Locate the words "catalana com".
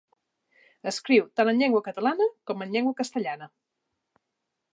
1.89-2.65